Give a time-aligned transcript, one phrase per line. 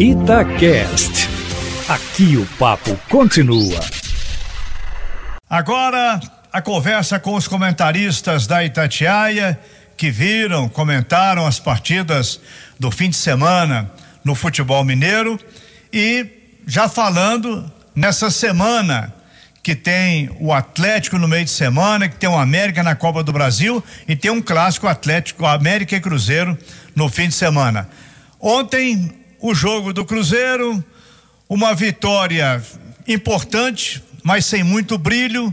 [0.00, 1.28] Itacast.
[1.86, 3.78] Aqui o papo continua.
[5.46, 6.18] Agora,
[6.50, 9.60] a conversa com os comentaristas da Itatiaia
[9.98, 12.40] que viram, comentaram as partidas
[12.78, 13.92] do fim de semana
[14.24, 15.38] no futebol mineiro
[15.92, 16.26] e
[16.66, 19.12] já falando nessa semana
[19.62, 23.34] que tem o Atlético no meio de semana, que tem o América na Copa do
[23.34, 26.56] Brasil e tem um clássico Atlético América e Cruzeiro
[26.96, 27.86] no fim de semana.
[28.40, 30.84] Ontem o jogo do Cruzeiro,
[31.48, 32.62] uma vitória
[33.08, 35.52] importante, mas sem muito brilho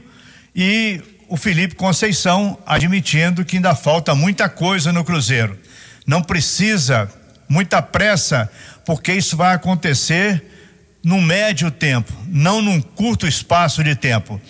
[0.55, 5.57] e o Felipe Conceição admitindo que ainda falta muita coisa no Cruzeiro.
[6.05, 7.09] Não precisa
[7.47, 8.49] muita pressa,
[8.85, 10.43] porque isso vai acontecer
[11.03, 14.41] num médio tempo, não num curto espaço de tempo.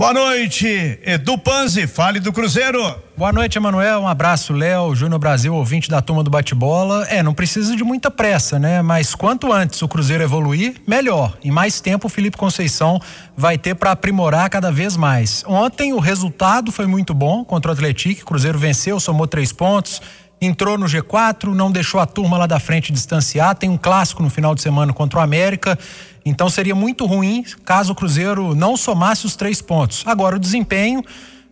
[0.00, 2.80] Boa noite, Edu Panzi, fale do Cruzeiro.
[3.18, 4.00] Boa noite, Emanuel.
[4.00, 7.06] Um abraço, Léo, Júnior Brasil, ouvinte da turma do bate-bola.
[7.10, 8.80] É, não precisa de muita pressa, né?
[8.80, 11.36] Mas quanto antes o Cruzeiro evoluir, melhor.
[11.44, 12.98] E mais tempo o Felipe Conceição
[13.36, 15.44] vai ter para aprimorar cada vez mais.
[15.46, 18.22] Ontem o resultado foi muito bom contra o Atlético.
[18.22, 20.00] O Cruzeiro venceu, somou três pontos
[20.40, 23.54] entrou no G4, não deixou a turma lá da frente distanciar.
[23.54, 25.78] Tem um clássico no final de semana contra o América.
[26.24, 30.02] Então seria muito ruim caso o Cruzeiro não somasse os três pontos.
[30.06, 31.02] Agora, o desempenho,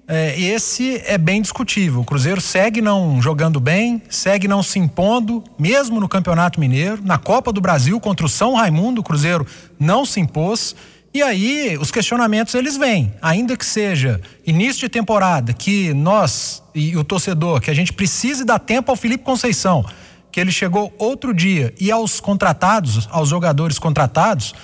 [0.06, 2.00] é, esse é bem discutível.
[2.00, 7.00] O Cruzeiro segue não jogando bem, segue não se impondo, mesmo no Campeonato Mineiro.
[7.02, 9.46] Na Copa do Brasil contra o São Raimundo, o Cruzeiro
[9.78, 10.74] não se impôs.
[11.12, 16.96] E aí os questionamentos eles vêm, ainda que seja início de temporada, que nós e
[16.96, 19.84] o torcedor, que a gente precise dar tempo ao Felipe Conceição,
[20.30, 24.54] que ele chegou outro dia e aos contratados, aos jogadores contratados,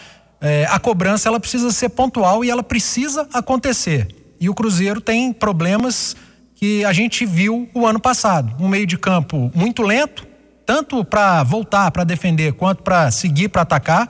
[0.41, 4.09] eh, a cobrança ela precisa ser pontual e ela precisa acontecer.
[4.41, 6.17] E o Cruzeiro tem problemas
[6.55, 10.27] que a gente viu o ano passado, um meio de campo muito lento,
[10.67, 14.09] tanto para voltar para defender quanto para seguir para atacar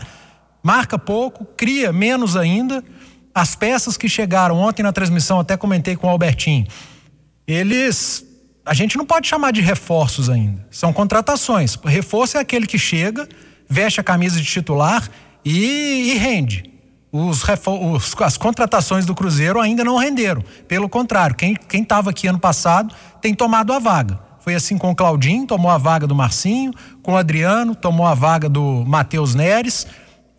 [0.64, 2.82] marca pouco, cria menos ainda.
[3.34, 6.66] As peças que chegaram ontem na transmissão, até comentei com o Albertinho,
[7.46, 8.24] eles.
[8.66, 10.66] A gente não pode chamar de reforços ainda.
[10.70, 11.76] São contratações.
[11.84, 13.28] Reforço é aquele que chega,
[13.68, 15.06] veste a camisa de titular
[15.44, 16.72] e, e rende.
[17.12, 20.42] Os, os, as contratações do Cruzeiro ainda não renderam.
[20.66, 24.18] Pelo contrário, quem estava aqui ano passado tem tomado a vaga.
[24.40, 28.14] Foi assim com o Claudinho, tomou a vaga do Marcinho, com o Adriano, tomou a
[28.14, 29.86] vaga do Matheus Neres.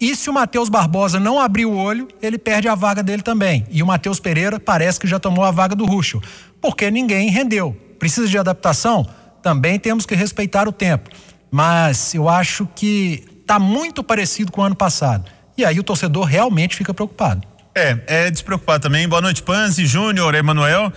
[0.02, 3.66] E se o Matheus Barbosa não abrir o olho, ele perde a vaga dele também.
[3.69, 6.22] E o Matheus Pereira parece que já tomou a vaga do Ruxo,
[6.59, 7.84] porque ninguém rendeu.
[8.00, 9.07] Precisa de adaptação?
[9.41, 11.09] Também temos que respeitar o tempo.
[11.51, 15.29] Mas eu acho que está muito parecido com o ano passado.
[15.57, 17.47] E aí o torcedor realmente fica preocupado.
[17.73, 19.07] É, é despreocupado também.
[19.07, 20.91] Boa noite, Panzi, Júnior, Emanuel.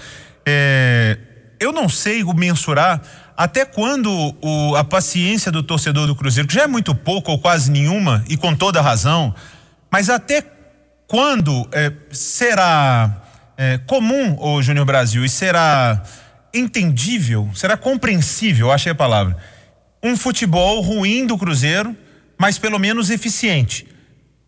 [0.47, 1.19] É,
[1.61, 3.03] eu não sei mensurar
[3.37, 7.39] até quando o, a paciência do torcedor do Cruzeiro, que já é muito pouco ou
[7.39, 9.33] quase nenhuma, e com toda razão,
[9.91, 10.43] mas até
[11.07, 13.23] quando é, será
[13.57, 16.03] é, comum, o Júnior Brasil, e será
[16.53, 19.37] entendível, será compreensível, achei a palavra,
[20.03, 21.97] um futebol ruim do Cruzeiro,
[22.39, 23.87] mas pelo menos eficiente.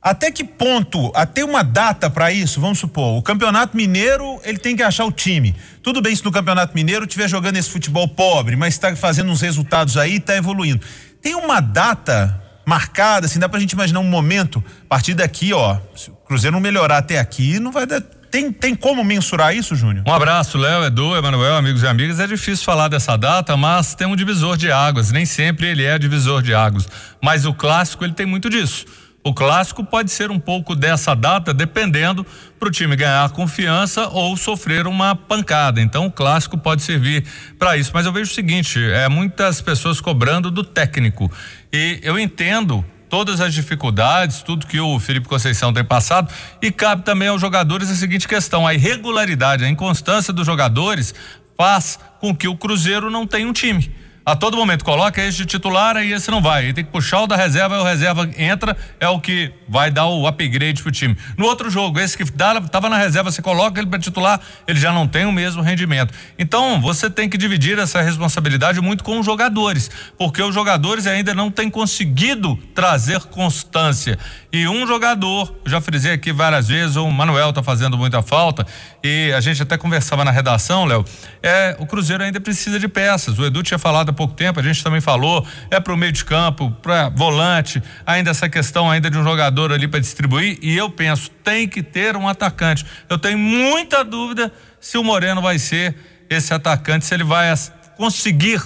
[0.02, 4.74] Até que ponto, até uma data para isso, vamos supor, o Campeonato Mineiro, ele tem
[4.74, 5.54] que achar o time.
[5.82, 9.42] Tudo bem se no Campeonato Mineiro estiver jogando esse futebol pobre, mas está fazendo uns
[9.42, 10.80] resultados aí, está evoluindo.
[11.20, 15.78] Tem uma data marcada, assim, dá pra gente imaginar um momento, a partir daqui, ó,
[15.94, 19.74] se o Cruzeiro não melhorar até aqui, não vai dar tem, tem como mensurar isso,
[19.74, 20.04] Júnior?
[20.06, 22.20] Um abraço, Léo, Edu, Emanuel, amigos e amigas.
[22.20, 25.10] É difícil falar dessa data, mas tem um divisor de águas.
[25.10, 26.88] Nem sempre ele é divisor de águas.
[27.20, 28.86] Mas o clássico, ele tem muito disso.
[29.22, 32.24] O clássico pode ser um pouco dessa data, dependendo
[32.58, 35.80] para o time ganhar confiança ou sofrer uma pancada.
[35.80, 37.24] Então, o clássico pode servir
[37.58, 37.90] para isso.
[37.92, 41.30] Mas eu vejo o seguinte: é muitas pessoas cobrando do técnico.
[41.70, 46.32] E eu entendo todas as dificuldades, tudo que o Felipe Conceição tem passado,
[46.62, 51.12] e cabe também aos jogadores a seguinte questão: a irregularidade, a inconstância dos jogadores
[51.58, 53.99] faz com que o Cruzeiro não tenha um time
[54.30, 56.68] a todo momento coloca esse titular e esse não vai.
[56.68, 59.90] E tem que puxar o da reserva, e o reserva entra, é o que vai
[59.90, 61.16] dar o upgrade pro time.
[61.36, 64.78] No outro jogo, esse que dá, tava na reserva, você coloca ele para titular, ele
[64.78, 66.14] já não tem o mesmo rendimento.
[66.38, 71.34] Então, você tem que dividir essa responsabilidade muito com os jogadores, porque os jogadores ainda
[71.34, 74.16] não têm conseguido trazer constância.
[74.52, 78.64] E um jogador, já frisei aqui várias vezes, o Manuel tá fazendo muita falta,
[79.02, 81.04] e a gente até conversava na redação, Léo,
[81.42, 83.38] é, o Cruzeiro ainda precisa de peças.
[83.38, 86.26] O Edu tinha falado pouco tempo, a gente também falou, é para o meio de
[86.26, 90.90] campo, para volante, ainda essa questão ainda de um jogador ali para distribuir, e eu
[90.90, 92.84] penso, tem que ter um atacante.
[93.08, 95.96] Eu tenho muita dúvida se o Moreno vai ser
[96.28, 97.50] esse atacante, se ele vai
[97.96, 98.60] conseguir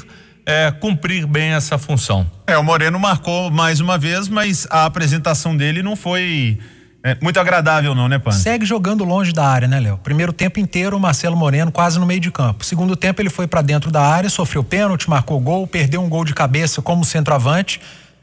[0.44, 2.28] é, cumprir bem essa função.
[2.48, 6.58] É, o Moreno marcou mais uma vez, mas a apresentação dele não foi
[7.06, 8.32] é, muito agradável, não, né, Pan?
[8.32, 9.98] Segue jogando longe da área, né, Léo?
[10.02, 12.64] Primeiro tempo inteiro, o Marcelo Moreno quase no meio de campo.
[12.64, 16.24] Segundo tempo, ele foi para dentro da área, sofreu pênalti, marcou gol, perdeu um gol
[16.24, 17.78] de cabeça como centroavante.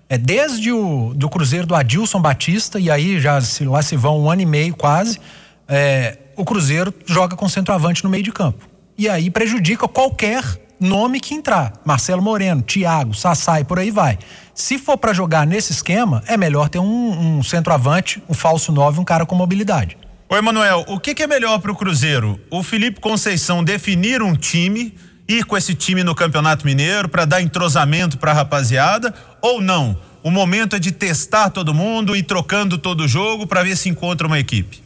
[0.10, 4.20] É desde o do Cruzeiro do Adilson Batista, e aí já se, lá se vão
[4.20, 5.20] um ano e meio quase.
[5.68, 8.68] É, o Cruzeiro joga com centroavante no meio de campo.
[8.98, 10.44] E aí prejudica qualquer
[10.82, 11.74] nome que entrar.
[11.86, 14.18] Marcelo Moreno, Thiago, Sassai, por aí vai.
[14.56, 19.00] Se for para jogar nesse esquema, é melhor ter um, um centroavante, um falso 9,
[19.00, 19.96] um cara com mobilidade.
[20.28, 22.40] Oi, Emanuel, o que, que é melhor para o Cruzeiro?
[22.50, 24.96] O Felipe Conceição definir um time,
[25.28, 29.98] ir com esse time no Campeonato Mineiro para dar entrosamento para a rapaziada ou não?
[30.24, 33.90] O momento é de testar todo mundo e trocando todo o jogo para ver se
[33.90, 34.82] encontra uma equipe.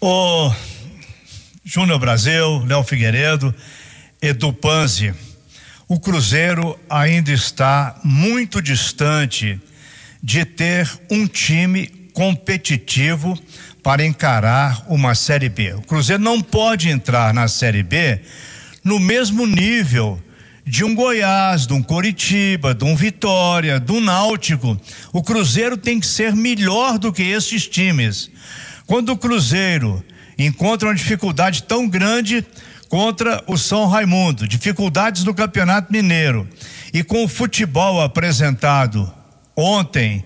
[0.00, 0.52] O
[1.64, 3.54] Júnior Brasil, Léo Figueiredo,
[4.22, 5.12] Edu Panzi,
[5.88, 9.60] o Cruzeiro ainda está muito distante
[10.22, 13.36] de ter um time competitivo
[13.82, 15.74] para encarar uma Série B.
[15.74, 18.20] O Cruzeiro não pode entrar na Série B
[18.84, 20.22] no mesmo nível
[20.64, 24.80] de um Goiás, de um Coritiba, de um Vitória, de um Náutico.
[25.12, 28.30] O Cruzeiro tem que ser melhor do que esses times.
[28.86, 30.00] Quando o Cruzeiro
[30.38, 32.46] encontra uma dificuldade tão grande
[32.92, 36.46] contra o São Raimundo, dificuldades no Campeonato Mineiro.
[36.92, 39.10] E com o futebol apresentado
[39.56, 40.22] ontem,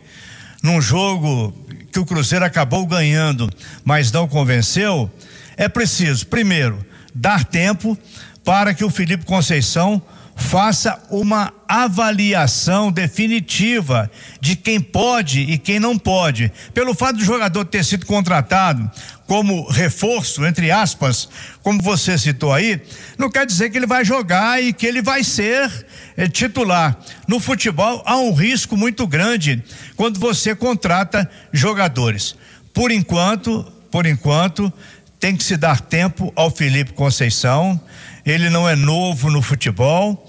[0.64, 1.54] num jogo
[1.92, 3.48] que o Cruzeiro acabou ganhando,
[3.84, 5.08] mas não convenceu,
[5.56, 6.84] é preciso, primeiro,
[7.14, 7.96] dar tempo
[8.44, 10.02] para que o Felipe Conceição
[10.36, 16.52] faça uma avaliação definitiva de quem pode e quem não pode.
[16.74, 18.88] Pelo fato do jogador ter sido contratado
[19.26, 21.28] como reforço, entre aspas,
[21.62, 22.80] como você citou aí,
[23.18, 25.86] não quer dizer que ele vai jogar e que ele vai ser
[26.16, 26.96] é, titular.
[27.26, 29.64] No futebol há um risco muito grande
[29.96, 32.36] quando você contrata jogadores.
[32.74, 34.70] Por enquanto, por enquanto,
[35.18, 37.80] tem que se dar tempo ao Felipe Conceição.
[38.26, 40.28] Ele não é novo no futebol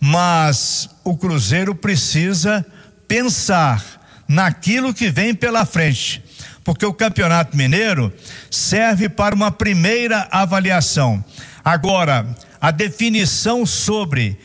[0.00, 2.64] mas o Cruzeiro precisa
[3.06, 6.22] pensar naquilo que vem pela frente,
[6.62, 8.12] porque o Campeonato Mineiro
[8.50, 11.24] serve para uma primeira avaliação.
[11.64, 12.26] Agora,
[12.60, 14.38] a definição sobre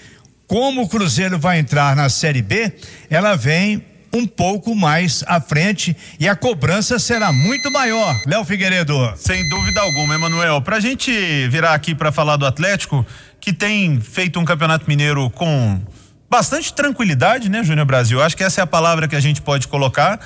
[0.48, 2.74] como o Cruzeiro vai entrar na Série B,
[3.10, 8.16] ela vem um pouco mais à frente e a cobrança será muito maior.
[8.28, 9.14] Léo Figueiredo.
[9.16, 10.62] Sem dúvida alguma, Emanuel.
[10.62, 11.12] Para a gente
[11.48, 13.06] virar aqui para falar do Atlético,
[13.42, 15.82] que tem feito um campeonato mineiro com
[16.30, 18.22] bastante tranquilidade, né, Júnior Brasil?
[18.22, 20.20] Acho que essa é a palavra que a gente pode colocar.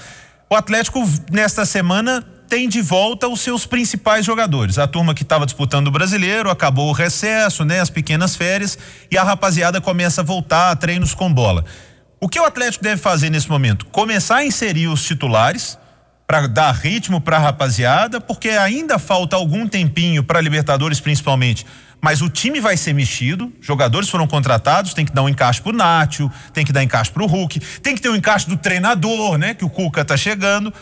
[0.49, 4.77] O Atlético, nesta semana, tem de volta os seus principais jogadores.
[4.77, 7.79] A turma que estava disputando o brasileiro, acabou o recesso, né?
[7.79, 8.77] As pequenas férias,
[9.11, 11.65] e a rapaziada começa a voltar a treinos com bola.
[12.19, 13.85] O que o Atlético deve fazer nesse momento?
[13.85, 15.77] Começar a inserir os titulares
[16.25, 21.63] para dar ritmo para a rapaziada, porque ainda falta algum tempinho para Libertadores principalmente.
[22.01, 25.71] Mas o time vai ser mexido, jogadores foram contratados, tem que dar um encaixe pro
[25.71, 29.53] Nátio, tem que dar encaixe pro Hulk, tem que ter um encaixe do treinador, né,
[29.53, 30.73] que o Cuca tá chegando,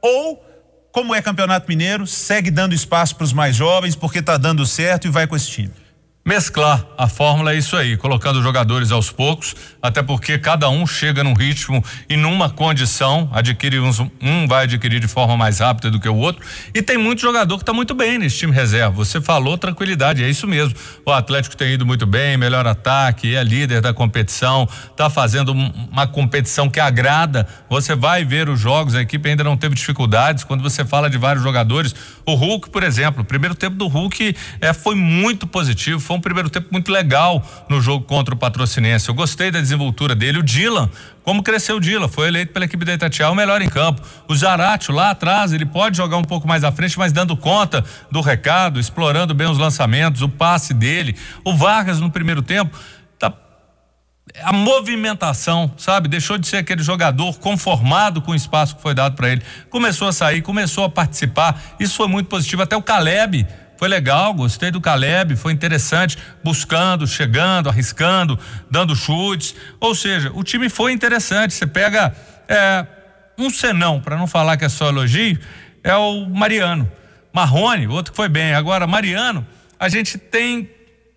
[0.00, 0.44] ou
[0.92, 5.08] como é Campeonato Mineiro, segue dando espaço para os mais jovens porque tá dando certo
[5.08, 5.83] e vai com esse time
[6.24, 11.22] mesclar a fórmula é isso aí, colocando jogadores aos poucos, até porque cada um chega
[11.22, 16.00] num ritmo e numa condição, adquire uns, um vai adquirir de forma mais rápida do
[16.00, 16.42] que o outro,
[16.74, 18.92] e tem muito jogador que está muito bem nesse time reserva.
[18.92, 20.74] Você falou tranquilidade, é isso mesmo.
[21.04, 26.06] O Atlético tem ido muito bem, melhor ataque, é líder da competição, está fazendo uma
[26.06, 27.46] competição que agrada.
[27.68, 30.42] Você vai ver os jogos, a equipe ainda não teve dificuldades.
[30.42, 34.34] Quando você fala de vários jogadores, o Hulk, por exemplo, o primeiro tempo do Hulk
[34.60, 38.36] é, foi muito positivo, foi foi um primeiro tempo muito legal no jogo contra o
[38.36, 39.08] Patrocinense.
[39.08, 40.38] Eu gostei da desenvoltura dele.
[40.38, 40.88] O Dylan,
[41.24, 44.00] como cresceu o Dylan, foi eleito pela equipe da Itatiaia o melhor em campo.
[44.28, 47.84] O Zaratio lá atrás, ele pode jogar um pouco mais à frente, mas dando conta
[48.10, 51.16] do recado, explorando bem os lançamentos, o passe dele.
[51.44, 52.78] O Vargas no primeiro tempo
[53.18, 53.32] tá
[54.42, 56.08] a movimentação, sabe?
[56.08, 59.42] Deixou de ser aquele jogador conformado com o espaço que foi dado para ele.
[59.68, 61.60] Começou a sair, começou a participar.
[61.80, 62.62] Isso foi muito positivo.
[62.62, 68.38] Até o Caleb foi legal, gostei do Caleb, foi interessante, buscando, chegando, arriscando,
[68.70, 69.54] dando chutes.
[69.80, 71.54] Ou seja, o time foi interessante.
[71.54, 72.14] Você pega
[72.48, 72.86] é,
[73.36, 75.38] um senão, para não falar que é só elogio,
[75.82, 76.90] é o Mariano.
[77.32, 78.54] Marrone, outro que foi bem.
[78.54, 79.44] Agora, Mariano,
[79.78, 80.70] a gente tem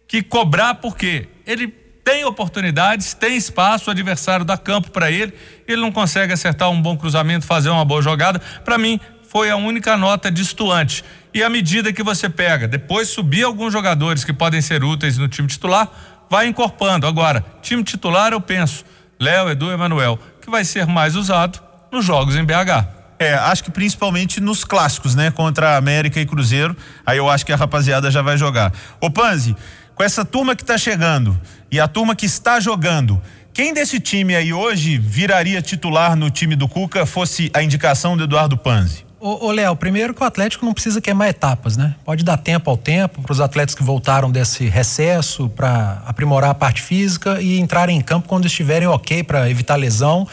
[0.07, 1.67] que cobrar porque ele
[2.03, 5.33] tem oportunidades, tem espaço, o adversário dá campo para ele,
[5.67, 8.39] ele não consegue acertar um bom cruzamento, fazer uma boa jogada.
[8.63, 8.97] Para mim,
[9.29, 11.03] foi a única nota distoante.
[11.34, 15.27] E à medida que você pega, depois subir alguns jogadores que podem ser úteis no
[15.27, 15.89] time titular,
[16.29, 17.05] vai encorpando.
[17.05, 18.84] Agora, time titular eu penso,
[19.19, 21.60] Léo, Edu, Emanuel, que vai ser mais usado
[21.91, 22.88] nos jogos em BH.
[23.19, 25.31] É, acho que principalmente nos clássicos, né?
[25.31, 26.75] Contra América e Cruzeiro.
[27.05, 28.72] Aí eu acho que a rapaziada já vai jogar.
[29.01, 29.55] Ô Panzi,
[29.96, 31.39] com essa turma que tá chegando
[31.72, 33.19] e a turma que está jogando,
[33.53, 38.25] quem desse time aí hoje viraria titular no time do Cuca fosse a indicação do
[38.25, 39.06] Eduardo Panzi?
[39.19, 41.95] Ô, Léo, primeiro que o Atlético não precisa queimar etapas, né?
[42.05, 46.53] Pode dar tempo ao tempo para os atletas que voltaram desse recesso, para aprimorar a
[46.53, 50.27] parte física e entrarem em campo quando estiverem ok para evitar lesão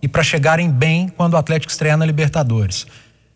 [0.00, 2.86] e para chegarem bem quando o Atlético estrear na Libertadores.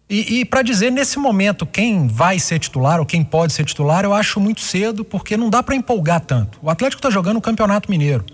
[0.09, 4.05] E, e para dizer nesse momento quem vai ser titular ou quem pode ser titular,
[4.05, 6.59] eu acho muito cedo, porque não dá para empolgar tanto.
[6.63, 8.25] O Atlético está jogando o Campeonato Mineiro.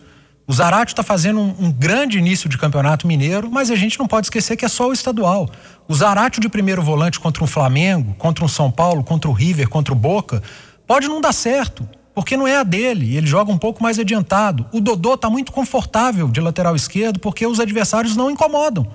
[0.50, 4.09] O Zarate está fazendo um, um, grande início de campeonato mineiro, mas a gente não
[4.09, 5.49] pode esquecer que é só o estadual.
[5.87, 9.69] O Zarate de primeiro volante contra um Flamengo, contra um São Paulo, contra o River,
[9.69, 10.42] contra o Boca,
[10.88, 13.16] pode não dar certo, porque não é a dele.
[13.16, 14.66] Ele joga um pouco mais adiantado.
[14.73, 18.88] O Dodô está muito confortável de lateral esquerdo, porque os adversários não incomodam.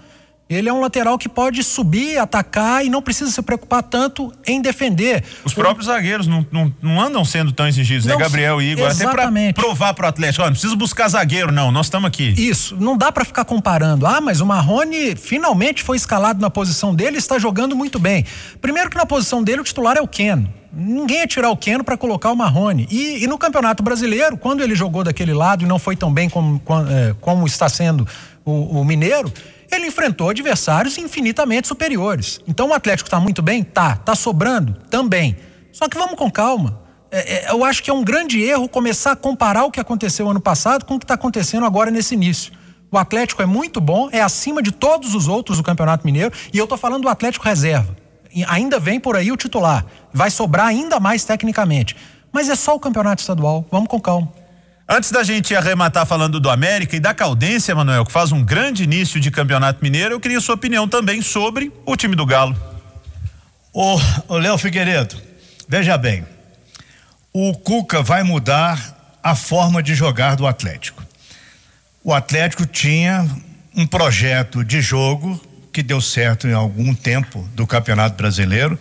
[0.48, 4.62] Ele é um lateral que pode subir, atacar e não precisa se preocupar tanto em
[4.62, 5.24] defender.
[5.44, 5.56] Os o...
[5.56, 8.12] próprios zagueiros não, não, não, andam sendo tão exigidos, né?
[8.12, 8.26] não, né?
[8.26, 9.50] Gabriel e Igor, exatamente.
[9.50, 12.30] até para provar para o Atlético, ó, não precisa buscar zagueiro não, nós estamos aqui.
[12.38, 14.06] Isso, não dá para ficar comparando.
[14.06, 18.24] Ah, mas o Marrone finalmente foi escalado na posição dele e está jogando muito bem.
[18.62, 20.54] Primeiro que na posição dele o titular é o Keno.
[20.72, 22.88] Ninguém ia tirar o Keno para colocar o Marrone.
[22.92, 26.30] E, e, no Campeonato Brasileiro, quando ele jogou daquele lado e não foi tão bem
[26.30, 28.06] como, como, é, como está sendo
[28.44, 29.32] o, o Mineiro,
[29.76, 32.40] ele enfrentou adversários infinitamente superiores.
[32.48, 33.64] Então o Atlético está muito bem?
[33.64, 33.96] Tá.
[33.96, 34.74] Tá sobrando?
[34.90, 35.38] Também.
[35.72, 36.82] Só que vamos com calma.
[37.12, 40.30] É, é, eu acho que é um grande erro começar a comparar o que aconteceu
[40.30, 42.52] ano passado com o que está acontecendo agora nesse início.
[42.92, 46.58] O Atlético é muito bom, é acima de todos os outros do Campeonato Mineiro, e
[46.58, 47.96] eu estou falando do Atlético reserva.
[48.34, 49.86] E ainda vem por aí o titular.
[50.14, 51.96] Vai sobrar ainda mais tecnicamente.
[52.32, 53.66] Mas é só o campeonato estadual.
[53.72, 54.30] Vamos com calma.
[54.88, 58.84] Antes da gente arrematar falando do América e da Caldense, Manuel, que faz um grande
[58.84, 62.56] início de campeonato mineiro, eu queria sua opinião também sobre o time do Galo.
[63.74, 65.20] Ô, ô Léo Figueiredo,
[65.68, 66.24] veja bem,
[67.34, 71.04] o Cuca vai mudar a forma de jogar do Atlético.
[72.04, 73.28] O Atlético tinha
[73.76, 75.42] um projeto de jogo
[75.74, 78.78] que deu certo em algum tempo do Campeonato Brasileiro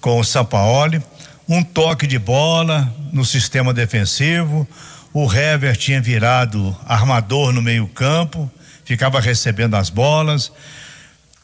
[0.00, 1.02] com o Sampaoli,
[1.46, 4.66] um toque de bola no sistema defensivo,
[5.12, 8.50] o Hever tinha virado armador no meio-campo,
[8.84, 10.50] ficava recebendo as bolas,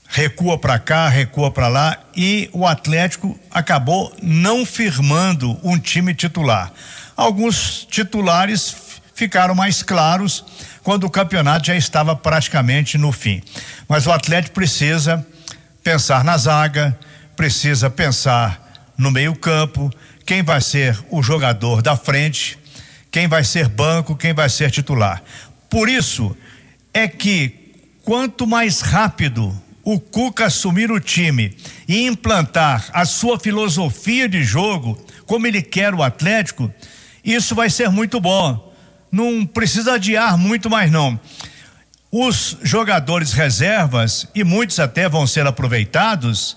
[0.08, 6.72] recua para cá, recua para lá e o Atlético acabou não firmando um time titular.
[7.14, 8.74] Alguns titulares
[9.14, 10.44] ficaram mais claros
[10.82, 13.42] quando o campeonato já estava praticamente no fim.
[13.86, 15.26] Mas o Atlético precisa
[15.82, 16.98] pensar na zaga,
[17.36, 19.90] precisa pensar no meio-campo,
[20.24, 22.58] quem vai ser o jogador da frente
[23.10, 25.22] quem vai ser banco, quem vai ser titular.
[25.70, 26.36] Por isso
[26.92, 34.28] é que quanto mais rápido o Cuca assumir o time e implantar a sua filosofia
[34.28, 36.72] de jogo, como ele quer o Atlético,
[37.24, 38.72] isso vai ser muito bom.
[39.10, 41.18] Não precisa adiar muito mais não.
[42.10, 46.56] Os jogadores reservas e muitos até vão ser aproveitados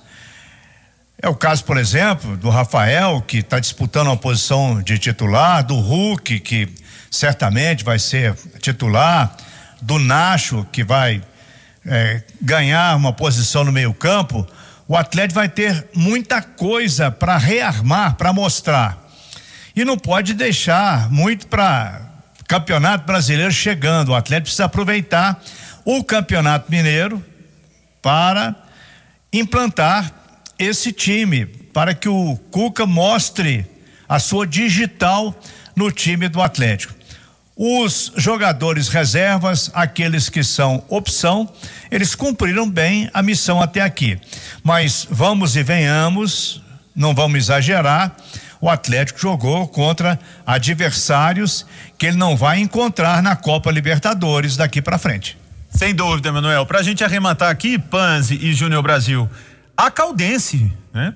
[1.21, 5.75] é o caso, por exemplo, do Rafael, que está disputando uma posição de titular, do
[5.75, 6.67] Hulk, que
[7.11, 9.35] certamente vai ser titular,
[9.79, 11.21] do Nacho, que vai
[11.85, 14.47] é, ganhar uma posição no meio-campo.
[14.87, 18.97] O Atlético vai ter muita coisa para rearmar, para mostrar.
[19.75, 22.01] E não pode deixar muito para
[22.47, 24.09] Campeonato Brasileiro chegando.
[24.09, 25.39] O Atlético precisa aproveitar
[25.85, 27.23] o Campeonato Mineiro
[28.01, 28.55] para
[29.31, 30.20] implantar
[30.61, 33.65] esse time, para que o Cuca mostre
[34.07, 35.35] a sua digital
[35.75, 36.93] no time do Atlético.
[37.55, 41.51] Os jogadores reservas, aqueles que são opção,
[41.89, 44.19] eles cumpriram bem a missão até aqui.
[44.63, 46.61] Mas vamos e venhamos,
[46.95, 48.15] não vamos exagerar.
[48.59, 51.65] O Atlético jogou contra adversários
[51.97, 55.37] que ele não vai encontrar na Copa Libertadores daqui para frente.
[55.69, 56.65] Sem dúvida, Manuel.
[56.65, 59.29] Para a gente arrematar aqui, Panzi e Júnior Brasil.
[59.75, 61.13] A Caldense, né?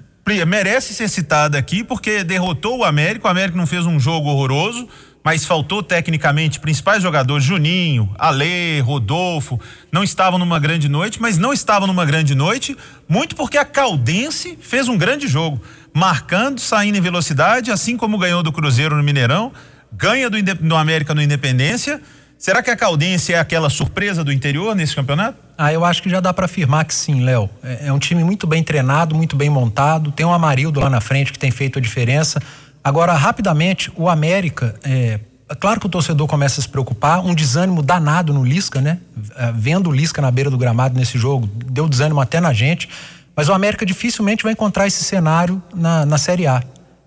[0.47, 3.27] Merece ser citada aqui porque derrotou o América.
[3.27, 4.87] O América não fez um jogo horroroso,
[5.23, 9.59] mas faltou tecnicamente principais jogadores, Juninho, Alê, Rodolfo,
[9.91, 14.57] não estavam numa grande noite, mas não estavam numa grande noite, muito porque a Caldense
[14.61, 15.59] fez um grande jogo,
[15.91, 19.51] marcando, saindo em velocidade, assim como ganhou do Cruzeiro no Mineirão,
[19.91, 21.99] ganha do, do América no Independência
[22.45, 25.35] Será que a Caldense é aquela surpresa do interior nesse campeonato?
[25.57, 27.49] Ah, eu acho que já dá para afirmar que sim, Léo.
[27.63, 30.11] É, é, um time muito bem treinado, muito bem montado.
[30.11, 32.39] Tem um Amarildo lá na frente que tem feito a diferença.
[32.83, 35.19] Agora, rapidamente, o América, é,
[35.59, 38.99] claro que o torcedor começa a se preocupar, um desânimo danado no Lisca, né?
[39.37, 42.87] Eh, vendo o Lisca na beira do gramado nesse jogo, deu desânimo até na gente.
[43.35, 46.61] Mas o América dificilmente vai encontrar esse cenário na, na Série A.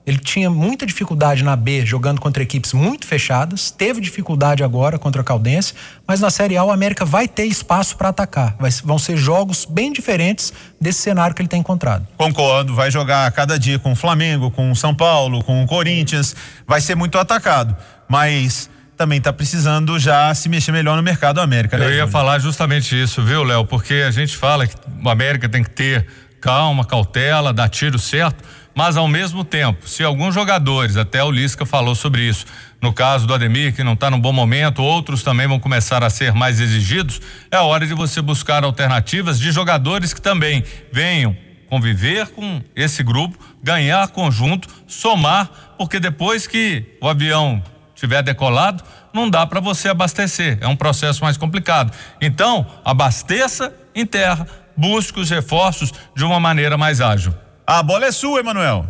[0.09, 5.21] Ele tinha muita dificuldade na B, jogando contra equipes muito fechadas, teve dificuldade agora contra
[5.21, 5.75] a Caldense,
[6.07, 8.57] mas na Série A o América vai ter espaço para atacar.
[8.59, 10.51] Vai, vão ser jogos bem diferentes
[10.81, 12.07] desse cenário que ele tem encontrado.
[12.17, 16.35] Concordo, vai jogar cada dia com o Flamengo, com o São Paulo, com o Corinthians,
[16.67, 17.77] vai ser muito atacado,
[18.09, 21.77] mas também está precisando já se mexer melhor no mercado América.
[21.77, 22.11] Né, Eu ia Júlio?
[22.11, 23.67] falar justamente isso, viu, Léo?
[23.67, 24.75] Porque a gente fala que
[25.05, 26.07] o América tem que ter
[26.41, 28.43] calma, cautela, dar tiro certo,
[28.79, 32.47] mas ao mesmo tempo, se alguns jogadores, até o Lisca falou sobre isso,
[32.81, 36.09] no caso do Ademir, que não está num bom momento, outros também vão começar a
[36.09, 37.21] ser mais exigidos,
[37.51, 41.37] é hora de você buscar alternativas de jogadores que também venham
[41.69, 47.61] conviver com esse grupo, ganhar conjunto, somar, porque depois que o avião
[47.97, 50.57] tiver decolado, não dá para você abastecer.
[50.61, 51.93] É um processo mais complicado.
[52.21, 57.35] Então, abasteça em terra, busque os reforços de uma maneira mais ágil.
[57.71, 58.87] A bola é sua, Emanuel.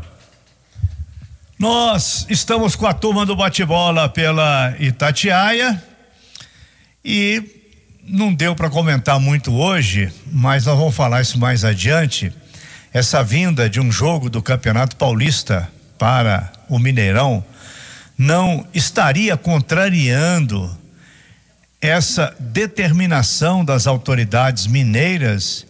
[1.59, 5.83] Nós estamos com a turma do bate-bola pela Itatiaia
[7.05, 7.43] e
[8.05, 12.33] não deu para comentar muito hoje, mas nós vamos falar isso mais adiante.
[12.93, 15.69] Essa vinda de um jogo do Campeonato Paulista
[15.99, 17.45] para o Mineirão
[18.17, 20.71] não estaria contrariando
[21.81, 25.67] essa determinação das autoridades mineiras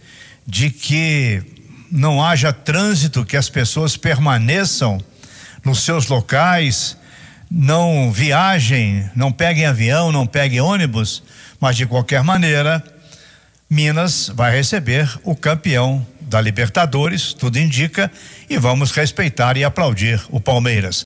[0.47, 1.57] de que
[1.91, 5.01] não haja trânsito, que as pessoas permaneçam
[5.65, 6.97] nos seus locais,
[7.51, 11.23] não viajem, não peguem avião, não peguem ônibus,
[11.61, 12.83] mas de qualquer maneira,
[13.69, 18.11] Minas vai receber o campeão da Libertadores, tudo indica,
[18.49, 20.97] e vamos respeitar e aplaudir o Palmeiras.